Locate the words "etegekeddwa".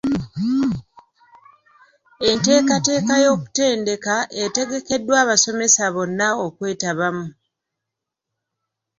4.43-5.15